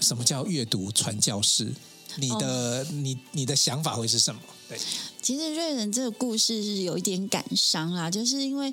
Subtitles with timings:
[0.00, 1.72] 什么叫阅读传教士？
[2.16, 2.90] 你的、oh.
[2.90, 4.40] 你你的想法会是什么？
[4.68, 4.76] 对，
[5.22, 8.72] 其实瑞仁这个故事是有一点感伤啊，就是因为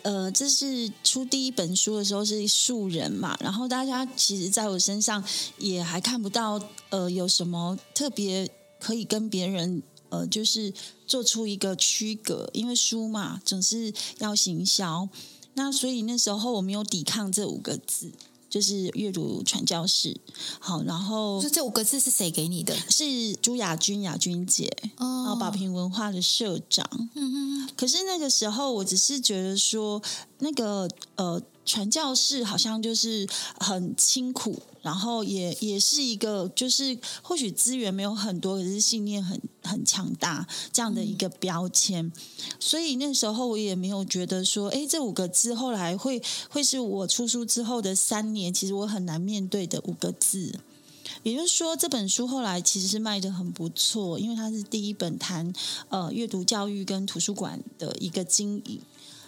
[0.00, 5.22] 呃，这是出第一本书的时候是素人嘛，然后大家其实在我身上
[5.58, 6.58] 也还看不到
[6.88, 8.48] 呃有什么特别
[8.80, 10.72] 可以跟别人呃就是
[11.06, 15.06] 做出一个区隔，因为书嘛总是要行销，
[15.52, 18.10] 那所以那时候我没有抵抗这五个字。
[18.52, 20.14] 就是阅读传教士，
[20.60, 22.76] 好，然后就这五个字是谁给你的？
[22.90, 26.86] 是朱雅君雅君姐，哦，然后宝瓶文化的社长。
[27.14, 30.02] 嗯嗯，可是那个时候，我只是觉得说，
[30.40, 30.86] 那个
[31.16, 31.42] 呃。
[31.64, 33.24] 传教士好像就是
[33.60, 42.04] 很清苦，然后也也是一个，就是或许资源没有很多，可是信念很很强大这样的一个标签。
[42.04, 42.12] 嗯、
[42.58, 50.58] 所以那时候我也没有觉得说，哎，这五个字后来会会是我出书之后的三年，其实我很难面对的五个字。
[51.22, 55.52] 也就是说，这本书后来其实是卖得很不错，因为它是第一本谈
[55.88, 58.80] 呃阅读教育跟图书馆的一个经营。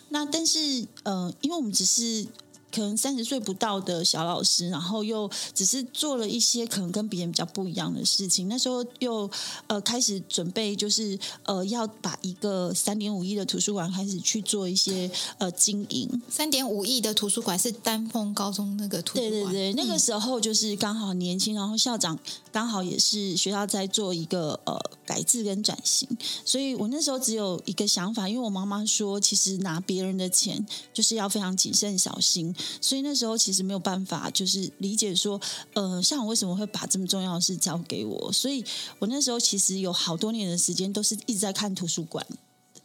[0.08, 2.26] 那但是，呃，因为我们只是
[2.74, 8.48] 可能三十岁不到的小老师，然后又只是做了一些可能跟别人比较不一样的事情。
[8.48, 9.30] 那时候又
[9.68, 16.22] 呃开始准备，就是呃要把一个三点五亿的图书馆开始去做一些呃经营。
[16.28, 19.30] 三点五亿的图书馆是丹凤高中那个图书馆。
[19.30, 22.18] 对对对，那个时候就是刚好年轻，然后校长
[22.50, 24.80] 刚好也是学校在做一个呃。
[25.06, 26.08] 改制跟转型，
[26.44, 35.40] 所以我那时候只有一个想法，因为我妈妈说，其实拿别人的钱就是要非常谨慎小心，所以那时候其实没有办法，就是理解说，
[35.74, 38.64] 呃，像我为什么会把这么重要的事交给我，所以
[38.98, 42.26] 我那时候其实有好多年的时间都是一直在看图书馆，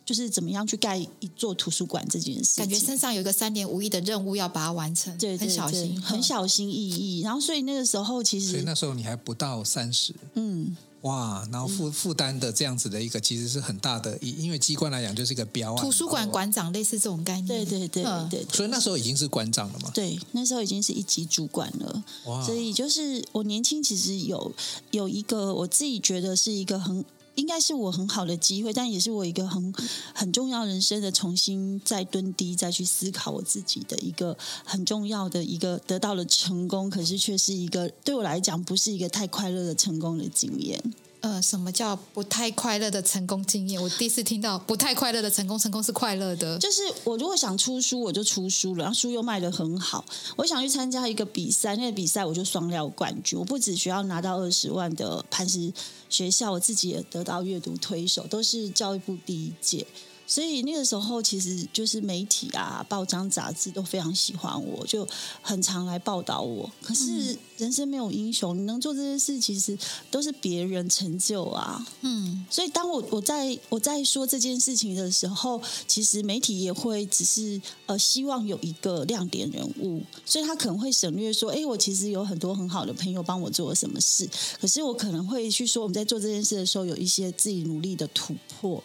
[0.06, 10.75] 就是怎么样去盖一座图书馆这件事，感觉身上有一个三年五亿的任务要把它完成，对，对，对，很小心，很小心翼翼，然后所以那个时候其实，所以那时候你还不到三十，嗯。
[11.02, 15.84] 哇，然后负负担的这样子的一个，其实是很大的，因因为机关来讲就是一个标案。
[15.84, 18.46] 图书馆馆长类似这种概念，对对对对，对。
[18.52, 19.92] 所以那时候已经是馆长了嘛？
[19.94, 22.04] 对，那时候已经是一级主管了。
[22.26, 24.52] 哇，所以就是我年轻，其实有
[24.92, 27.04] 有一个我自己觉得是一个很。
[27.40, 29.74] 应该是我很好的机会，但也是我一个很
[30.14, 40.84] 很重要人生的重新再蹲低，再去思考我自己的一个很重要的一个得到了成功，可是却是一个对我来讲不是一个太快乐的成功的经验。
[41.22, 43.81] 呃，什么叫不太快乐的成功经验？
[43.81, 46.57] 我第一次听到不太快乐的成功，成功是快乐的。
[46.59, 50.06] 就是我如果想出书，我就出书了，然后书又卖得很好。
[50.38, 53.38] 我想去参加一个比赛，那个比赛我就双料冠军。
[53.38, 55.74] 我不只需要拿到二十万的磐石
[56.08, 59.85] 学校，我自己也得到阅读推手，都是教育部第一届。
[60.29, 65.06] 所以那个时候，其实就是媒体啊、报章杂志都非常喜欢我，就
[65.41, 66.69] 很常来报道我。
[66.84, 69.75] 可是人生没有英雄，你能做这些事，其实
[70.12, 71.84] 都是别人成就啊。
[72.01, 84.29] 嗯，所以当我我在我在说这件事情的时候，其实媒体也会只是呃希望有一个亮点人物，所以他可能会省略说：“哎，我其实有很多很好的朋友帮我做了什么事。”
[84.61, 88.84] 可是我可能会去说，我们在做这件事的时候，有一些自己努力的突破。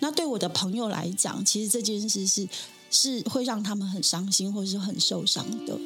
[0.00, 2.48] 那对我的朋友来讲，其实这件事是
[2.90, 5.78] 是会让他们很伤心，或是很受伤的。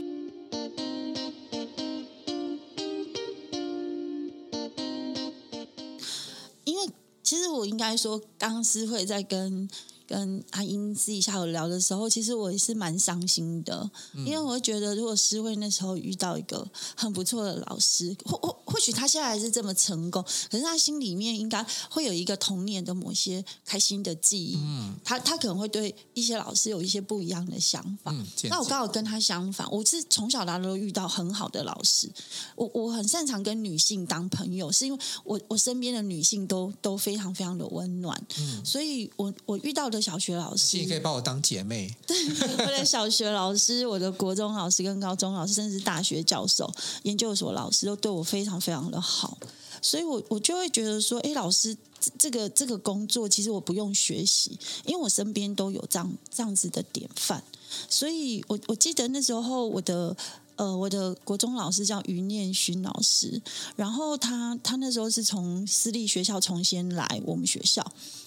[6.65, 6.89] 因为
[7.23, 9.69] 其实我应该说，刚刚思慧在跟。
[10.13, 24.59] 跟阿英私底下有聊的时候，其实我也是蛮伤心的，嗯、因为我会觉得，如果诗慧那时候遇到一个很不错的老师，或或或许他现在还是这么成功，可是他心里面应该会有一个童年的某些开心的记忆。
[24.61, 28.13] 嗯，他他可能会对一些老师有一些不一样的想法。
[28.13, 32.07] 嗯、那我刚好跟他相反，我是从小到大都遇到很好的老师。
[32.55, 38.23] 我我很擅长跟女性当朋友，是因为我我身边的女性都都非常非常的温暖。
[38.39, 40.02] 嗯，所以我我遇到的。
[40.03, 41.97] 小学老师，你可以把我当姐妹。
[42.05, 42.17] 对，
[42.59, 46.71] 我的小学老师、我的国中老师跟高中老师，甚至大学教授、
[47.05, 49.39] 研究所老师，都对我非常非常的好。
[49.81, 51.77] 所以我我就会觉得说，哎，老师
[52.19, 57.43] 这个这个工作其实我不用学习，因为我身边都有这样这样子的典范。
[57.89, 60.15] 所以我我记得那时候我的
[60.63, 63.43] 呃我的国中老师叫余念勋老师，
[63.75, 67.85] 然后他他那时候是从私立学校重新来我们学校，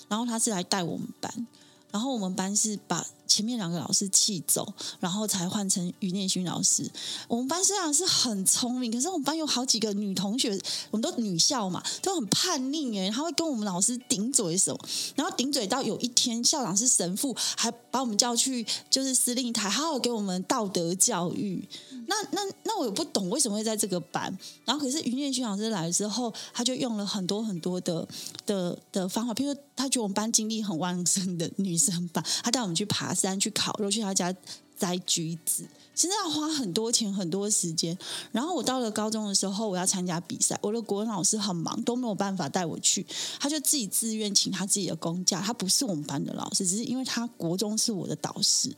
[0.10, 1.48] 然后他是来带我们班。
[1.92, 4.66] 然后我们班是把前面两个老师气走，
[5.02, 6.90] 然后才换成余念勋老师。
[7.28, 10.58] 我们班虽然是很聪明，可是我们班有好几个女同学，
[10.90, 14.80] 我们都女校嘛，都很叛逆哎，他会跟我们老师顶嘴什么，
[15.16, 21.68] 然后顶嘴到有一天校长是神父，还把我们叫去就是司令台，好好给我们道德教育。
[22.08, 24.34] 那那那我也不懂为什么会在这个班，
[24.64, 28.08] 然后可是余念勋老师来了之后，他就用了很多很多的
[28.46, 34.34] 的的方法，譬如他觉得我们班精力很旺盛的女生班，他带我们去爬山、去烤肉、去他家
[34.78, 35.66] 摘橘子。
[35.94, 37.98] 其实要花很多钱、很多时间。
[38.34, 43.06] 然后我到了高中的时候，我要参加比赛，我的国文老师很忙，都没有办法带我去。
[43.40, 45.40] 他就自己自愿请他自己的公假。
[45.40, 48.70] 他不是我们班的老师，只是因为他国中是我的导师。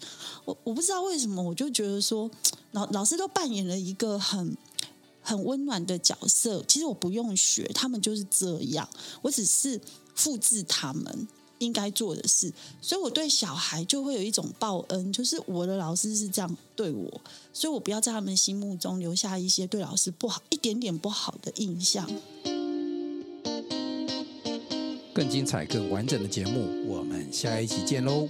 [0.46, 2.30] 我我不知道为什么，我就觉得说，
[2.74, 4.56] 老老师都扮演了一个很
[5.24, 6.64] 很温暖的角色。
[6.68, 8.88] 其实我不用学，他们就是这样，
[9.24, 9.82] 我只是
[10.18, 11.30] 复制他们。
[11.60, 17.22] 应该做的事，所以我对小孩就会有一种报恩，就是我的老师是这样对我，
[17.52, 22.08] 所以我不要在他们心目中留下一些对老师不好、一点点不好的印象。
[25.16, 28.30] 更精彩、更完整的节目，我们下一期见喽！